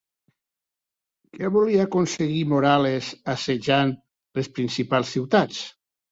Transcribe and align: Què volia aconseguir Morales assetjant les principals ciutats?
Què 1.33 1.49
volia 1.57 1.83
aconseguir 1.83 2.39
Morales 2.53 3.09
assetjant 3.33 3.91
les 4.39 4.49
principals 4.61 5.13
ciutats? 5.17 5.61